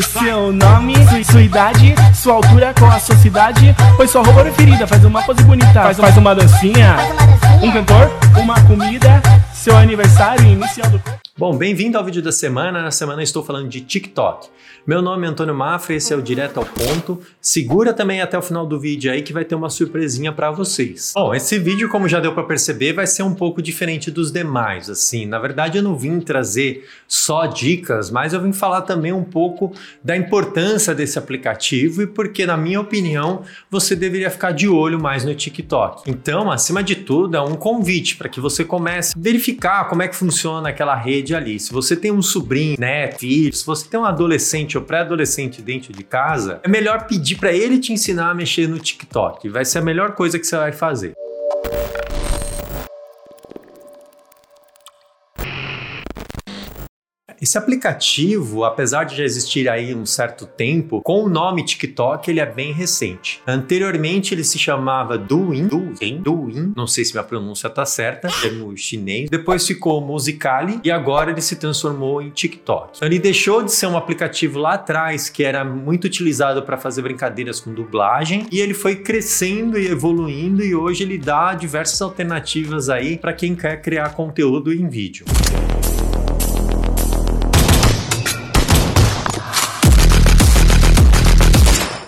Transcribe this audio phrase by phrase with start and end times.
[0.00, 3.74] Seu nome, sua, sua idade, sua altura com a sua cidade.
[3.96, 6.96] Pois sua roupa preferida, faz uma pose bonita, faz, faz uma dancinha.
[7.62, 8.10] Um cantor,
[8.40, 9.20] uma comida,
[9.52, 11.02] seu aniversário inicial do.
[11.42, 12.80] Bom, bem-vindo ao vídeo da semana.
[12.80, 14.48] Na semana estou falando de TikTok.
[14.86, 17.20] Meu nome é Antônio Mafra, esse é o Direto ao Ponto.
[17.40, 21.12] Segura também até o final do vídeo aí que vai ter uma surpresinha para vocês.
[21.14, 24.88] Bom, esse vídeo, como já deu para perceber, vai ser um pouco diferente dos demais.
[24.88, 29.24] Assim, na verdade, eu não vim trazer só dicas, mas eu vim falar também um
[29.24, 29.72] pouco
[30.02, 35.24] da importância desse aplicativo e porque, na minha opinião, você deveria ficar de olho mais
[35.24, 36.08] no TikTok.
[36.08, 40.08] Então, acima de tudo, é um convite para que você comece a verificar como é
[40.08, 41.58] que funciona aquela rede ali.
[41.58, 45.92] Se você tem um sobrinho, né, filho, se você tem um adolescente ou pré-adolescente dentro
[45.92, 49.48] de casa, é melhor pedir para ele te ensinar a mexer no TikTok.
[49.48, 51.14] Vai ser a melhor coisa que você vai fazer.
[57.42, 62.38] Esse aplicativo, apesar de já existir aí um certo tempo, com o nome TikTok, ele
[62.38, 63.42] é bem recente.
[63.44, 68.76] Anteriormente ele se chamava Douyin, Douyin, Douyin, não sei se minha pronúncia tá certa, termo
[68.76, 69.28] chinês.
[69.28, 72.92] Depois ficou Musicali e agora ele se transformou em TikTok.
[72.94, 77.02] Então, ele deixou de ser um aplicativo lá atrás que era muito utilizado para fazer
[77.02, 82.88] brincadeiras com dublagem e ele foi crescendo e evoluindo e hoje ele dá diversas alternativas
[82.88, 85.26] aí para quem quer criar conteúdo em vídeo.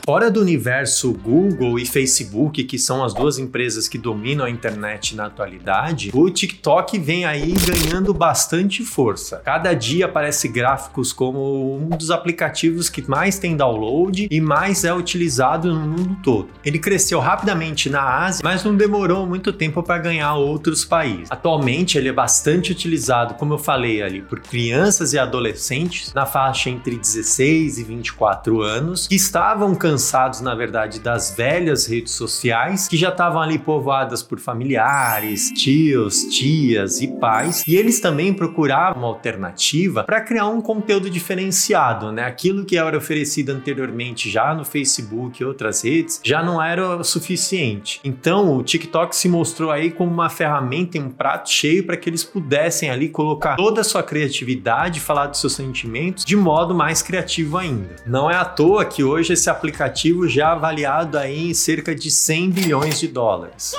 [0.06, 5.16] Fora do universo Google e Facebook, que são as duas empresas que dominam a internet
[5.16, 9.40] na atualidade, o TikTok vem aí ganhando bastante força.
[9.42, 14.92] Cada dia aparece gráficos como um dos aplicativos que mais tem download e mais é
[14.92, 16.48] utilizado no mundo todo.
[16.62, 21.30] Ele cresceu rapidamente na Ásia, mas não demorou muito tempo para ganhar outros países.
[21.30, 26.68] Atualmente ele é bastante utilizado, como eu falei ali, por crianças e adolescentes na faixa
[26.68, 32.88] entre 16 e 24 anos que estavam cansados cansados, na verdade, das velhas redes sociais
[32.88, 39.02] que já estavam ali povoadas por familiares, tios, tias e pais, e eles também procuravam
[39.02, 42.24] uma alternativa para criar um conteúdo diferenciado, né?
[42.24, 47.04] Aquilo que era oferecido anteriormente já no Facebook e outras redes já não era o
[47.04, 48.00] suficiente.
[48.02, 52.24] Então, o TikTok se mostrou aí como uma ferramenta, um prato cheio para que eles
[52.24, 57.58] pudessem ali colocar toda a sua criatividade, falar dos seus sentimentos de modo mais criativo
[57.58, 57.94] ainda.
[58.04, 62.10] Não é à toa que hoje esse aplicativo aplicativo já avaliado aí em cerca de
[62.10, 63.74] 100 bilhões de dólares.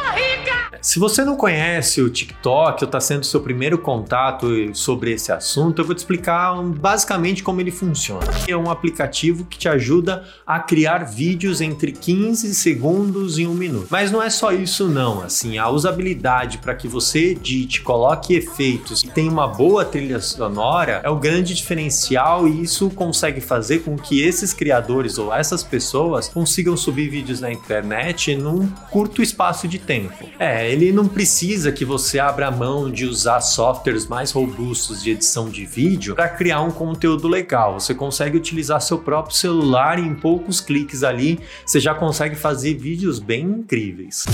[0.81, 5.81] Se você não conhece o TikTok ou está sendo seu primeiro contato sobre esse assunto,
[5.81, 8.25] eu vou te explicar basicamente como ele funciona.
[8.47, 13.88] É um aplicativo que te ajuda a criar vídeos entre 15 segundos e um minuto.
[13.90, 19.03] Mas não é só isso não, assim, a usabilidade para que você edite, coloque efeitos
[19.03, 23.96] e tenha uma boa trilha sonora é o grande diferencial e isso consegue fazer com
[23.97, 29.80] que esses criadores ou essas pessoas consigam subir vídeos na internet num curto espaço de
[29.80, 30.30] tempo.
[30.40, 35.49] É, ele não precisa que você abra mão de usar softwares mais robustos de edição
[35.49, 37.79] de vídeo para criar um conteúdo legal.
[37.79, 42.73] Você consegue utilizar seu próprio celular e em poucos cliques ali você já consegue fazer
[42.75, 44.25] vídeos bem incríveis.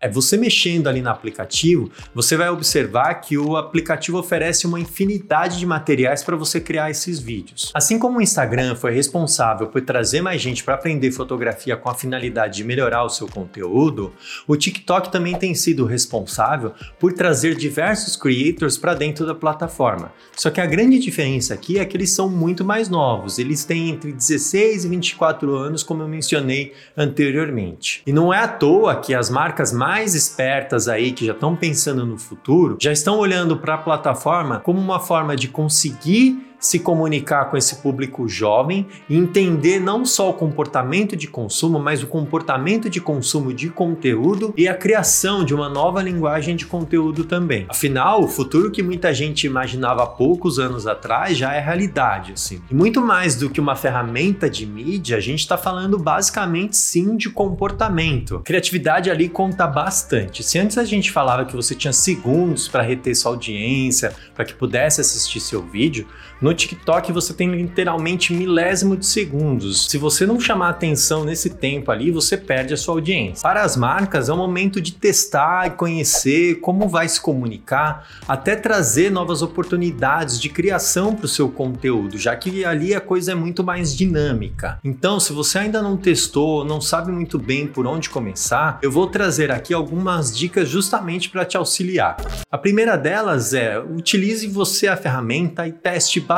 [0.00, 5.58] É você mexendo ali no aplicativo, você vai observar que o aplicativo oferece uma infinidade
[5.58, 7.72] de materiais para você criar esses vídeos.
[7.74, 11.94] Assim como o Instagram foi responsável por trazer mais gente para aprender fotografia com a
[11.94, 14.12] finalidade de melhorar o seu conteúdo,
[14.46, 20.12] o TikTok também tem sido responsável por trazer diversos creators para dentro da plataforma.
[20.36, 23.90] Só que a grande diferença aqui é que eles são muito mais novos, eles têm
[23.90, 28.00] entre 16 e 24 anos, como eu mencionei anteriormente.
[28.06, 31.56] E não é à toa que as marcas mais mais espertas aí que já estão
[31.56, 36.78] pensando no futuro, já estão olhando para a plataforma como uma forma de conseguir se
[36.78, 42.06] comunicar com esse público jovem e entender não só o comportamento de consumo, mas o
[42.06, 47.66] comportamento de consumo de conteúdo e a criação de uma nova linguagem de conteúdo também.
[47.68, 52.60] Afinal, o futuro que muita gente imaginava há poucos anos atrás já é realidade, assim.
[52.70, 57.16] E muito mais do que uma ferramenta de mídia, a gente está falando basicamente sim
[57.16, 58.40] de comportamento.
[58.44, 60.42] Criatividade ali conta bastante.
[60.42, 64.54] Se antes a gente falava que você tinha segundos para reter sua audiência, para que
[64.54, 66.06] pudesse assistir seu vídeo,
[66.40, 69.88] No TikTok você tem literalmente milésimo de segundos.
[69.88, 73.42] Se você não chamar atenção nesse tempo ali, você perde a sua audiência.
[73.42, 78.56] Para as marcas, é o momento de testar e conhecer como vai se comunicar, até
[78.56, 83.34] trazer novas oportunidades de criação para o seu conteúdo, já que ali a coisa é
[83.34, 84.78] muito mais dinâmica.
[84.82, 89.06] Então, se você ainda não testou, não sabe muito bem por onde começar, eu vou
[89.06, 92.16] trazer aqui algumas dicas justamente para te auxiliar.
[92.50, 96.37] A primeira delas é utilize você a ferramenta e teste bastante.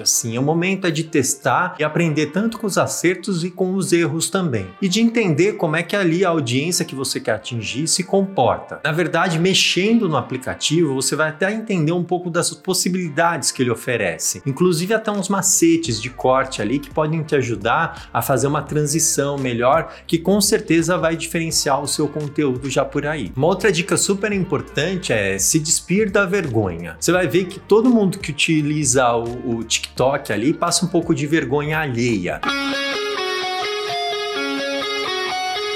[0.00, 3.92] Assim, o momento é de testar e aprender tanto com os acertos e com os
[3.92, 7.86] erros também, e de entender como é que ali a audiência que você quer atingir
[7.86, 8.80] se comporta.
[8.84, 13.70] Na verdade, mexendo no aplicativo, você vai até entender um pouco das possibilidades que ele
[13.70, 18.62] oferece, inclusive até uns macetes de corte ali que podem te ajudar a fazer uma
[18.62, 23.32] transição melhor, que com certeza vai diferenciar o seu conteúdo já por aí.
[23.36, 26.96] Uma outra dica super importante é se despir da vergonha.
[26.98, 31.14] Você vai ver que todo mundo que utiliza o, o TikTok ali passa um pouco
[31.14, 32.40] de vergonha alheia.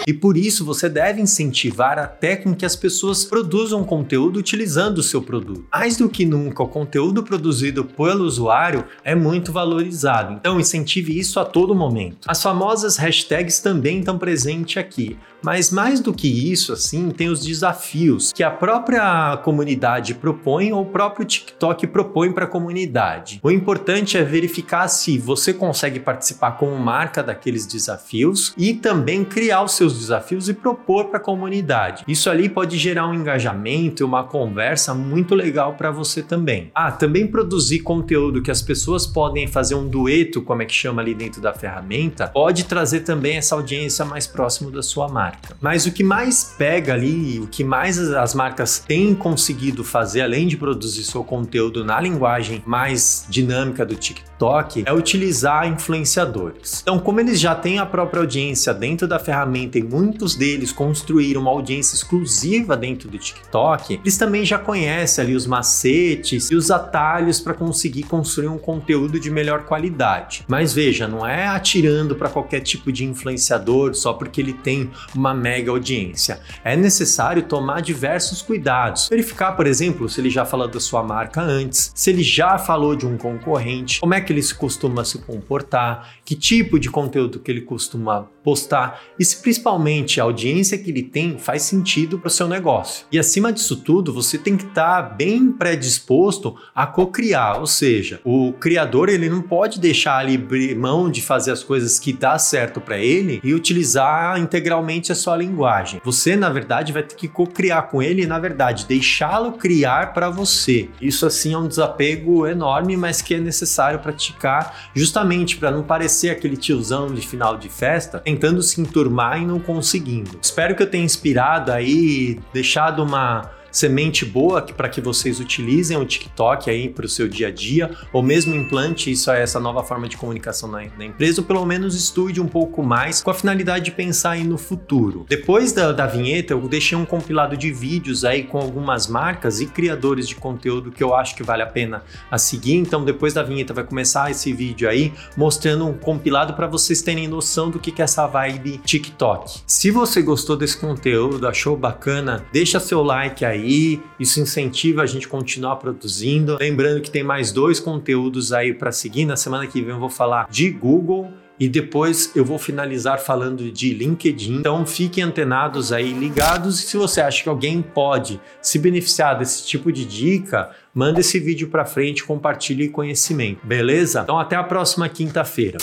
[0.06, 5.02] E por isso você deve incentivar até com que as pessoas produzam conteúdo utilizando o
[5.02, 5.66] seu produto.
[5.72, 10.34] Mais do que nunca, o conteúdo produzido pelo usuário é muito valorizado.
[10.34, 12.28] Então incentive isso a todo momento.
[12.28, 15.18] As famosas hashtags também estão presentes aqui.
[15.46, 20.82] Mas mais do que isso, assim, tem os desafios que a própria comunidade propõe ou
[20.82, 23.38] o próprio TikTok propõe para a comunidade.
[23.44, 29.62] O importante é verificar se você consegue participar como marca daqueles desafios e também criar
[29.62, 32.02] os seus desafios e propor para a comunidade.
[32.08, 36.72] Isso ali pode gerar um engajamento e uma conversa muito legal para você também.
[36.74, 41.00] Ah, também produzir conteúdo que as pessoas podem fazer um dueto, como é que chama
[41.00, 45.56] ali dentro da ferramenta, pode trazer também essa audiência mais próximo da sua marca marca.
[45.60, 50.46] Mas o que mais pega ali, o que mais as marcas têm conseguido fazer, além
[50.46, 56.80] de produzir seu conteúdo na linguagem mais dinâmica do TikTok, é utilizar influenciadores.
[56.82, 61.40] Então, como eles já têm a própria audiência dentro da ferramenta e muitos deles construíram
[61.40, 66.70] uma audiência exclusiva dentro do TikTok, eles também já conhecem ali os macetes e os
[66.70, 70.44] atalhos para conseguir construir um conteúdo de melhor qualidade.
[70.46, 75.25] Mas veja, não é atirando para qualquer tipo de influenciador só porque ele tem uma
[75.34, 76.40] mega audiência.
[76.64, 79.08] É necessário tomar diversos cuidados.
[79.08, 82.94] Verificar, por exemplo, se ele já falou da sua marca antes, se ele já falou
[82.94, 87.38] de um concorrente, como é que ele se costuma se comportar, que tipo de conteúdo
[87.38, 92.28] que ele costuma postar e se principalmente a audiência que ele tem faz sentido para
[92.28, 93.04] o seu negócio.
[93.10, 98.20] E acima disso tudo, você tem que estar tá bem predisposto a co-criar, ou seja,
[98.24, 100.38] o criador ele não pode deixar ali
[100.76, 105.36] mão de fazer as coisas que dá certo para ele e utilizar integralmente a sua
[105.36, 106.00] linguagem.
[106.04, 110.30] Você, na verdade, vai ter que co-criar com ele e, na verdade, deixá-lo criar para
[110.30, 110.88] você.
[111.00, 116.30] Isso, assim, é um desapego enorme, mas que é necessário praticar justamente para não parecer
[116.30, 120.38] aquele tiozão de final de festa tentando se enturmar e não conseguindo.
[120.40, 126.04] Espero que eu tenha inspirado aí, deixado uma semente boa para que vocês utilizem o
[126.06, 130.08] TikTok aí para o seu dia a dia, ou mesmo implante isso essa nova forma
[130.08, 133.84] de comunicação na, na, empresa, ou pelo menos estude um pouco mais com a finalidade
[133.84, 135.26] de pensar aí no futuro.
[135.28, 139.66] Depois da, da vinheta, eu deixei um compilado de vídeos aí com algumas marcas e
[139.66, 142.76] criadores de conteúdo que eu acho que vale a pena a seguir.
[142.76, 147.28] Então, depois da vinheta, vai começar esse vídeo aí mostrando um compilado para vocês terem
[147.28, 149.60] noção do que, que é essa vibe TikTok.
[149.66, 155.06] Se você gostou desse conteúdo, achou bacana, deixa seu like aí aí, isso incentiva a
[155.06, 156.56] gente continuar produzindo.
[156.58, 159.24] Lembrando que tem mais dois conteúdos aí para seguir.
[159.24, 163.70] Na semana que vem eu vou falar de Google e depois eu vou finalizar falando
[163.70, 164.58] de LinkedIn.
[164.58, 166.80] Então fiquem antenados aí, ligados.
[166.80, 171.38] E se você acha que alguém pode se beneficiar desse tipo de dica, manda esse
[171.40, 174.20] vídeo para frente, compartilhe conhecimento, beleza?
[174.22, 175.78] Então até a próxima quinta-feira.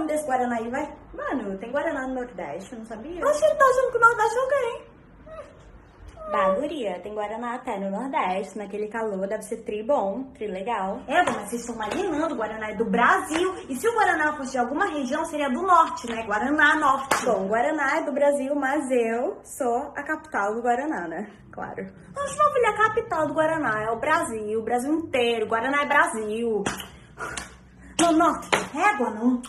[0.00, 0.92] Um desse Guaraná aí, vai.
[1.14, 3.24] Mano, tem Guaraná no Nordeste, eu não sabia?
[3.24, 4.90] Acho que ele tá achando que o Nordeste é alguém.
[6.30, 11.00] Baguria, tem Guaraná até no Nordeste, naquele calor, deve ser tri bom, tri legal.
[11.08, 13.52] É, mas vocês estão imaginando, o Guaraná é do Brasil.
[13.68, 16.22] E se o Guaraná fosse de alguma região, seria do Norte, né?
[16.24, 17.26] Guaraná Norte.
[17.26, 21.28] Bom, Guaraná é do Brasil, mas eu sou a capital do Guaraná, né?
[21.50, 21.84] Claro.
[22.14, 25.48] Mas, meu filho, a capital do Guaraná é o Brasil, o Brasil inteiro.
[25.48, 26.62] Guaraná é Brasil.
[28.00, 28.40] Não, não,
[28.72, 29.42] régua não.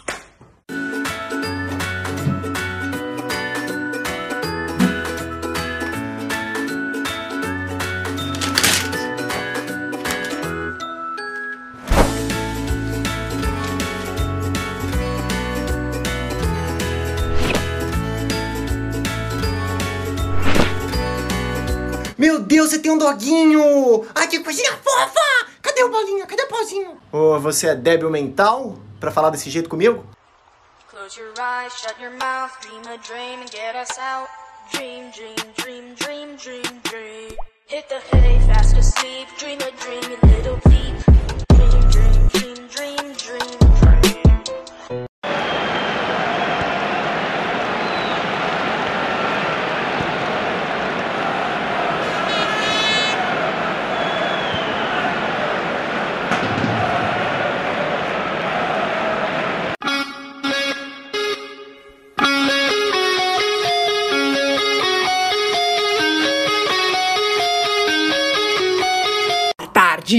[22.61, 24.05] Deus, você tem um doguinho!
[24.13, 25.47] Ai, que coisinha fofa!
[25.63, 26.27] Cadê o bolinha?
[26.27, 26.97] Cadê o pauzinho?
[27.11, 30.05] Ô, você é débil mental pra falar desse jeito comigo?
[30.87, 34.29] Close your eyes, shut your mouth, dream a dream and get us out.
[34.71, 37.35] Dream, dream, dream, dream, dream, dream.
[37.65, 40.80] Hit the hay, fast asleep, dream a dream, you little peep.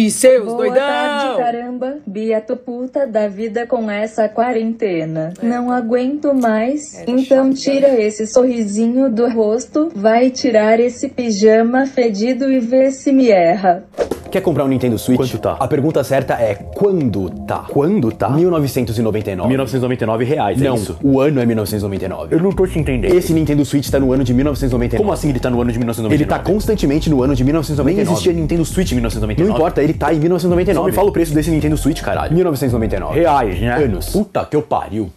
[0.02, 0.76] Tarde, seus Boa doidão!
[0.76, 1.98] tarde, caramba.
[2.06, 5.32] Bia, tô puta da vida com essa quarentena.
[5.42, 7.02] Não aguento mais.
[7.06, 13.30] então tira esse sorrisinho do rosto, vai tirar esse pijama fedido e vê se me
[13.30, 13.84] erra.
[14.32, 15.18] Quer comprar um Nintendo Switch?
[15.18, 15.56] Quanto tá?
[15.60, 17.66] A pergunta certa é quando tá?
[17.68, 18.30] Quando tá?
[18.30, 19.46] 1999.
[19.46, 20.96] 1999 reais, Não, é isso?
[21.02, 22.34] o ano é 1999.
[22.34, 23.12] Eu não tô te entendendo.
[23.14, 24.96] Esse Nintendo Switch tá no ano de 1999.
[24.96, 26.14] Como assim ele tá no ano de 1999?
[26.14, 27.94] Ele tá constantemente no ano de 1999.
[27.94, 29.50] Nem existia Nintendo Switch em 1999.
[29.50, 30.80] Não importa, ele tá em 1999.
[30.80, 32.34] Só me fala o preço desse Nintendo Switch, caralho.
[32.34, 33.20] 1999.
[33.20, 33.84] Reais, né?
[33.84, 34.08] Anos.
[34.08, 35.10] Puta que eu pariu.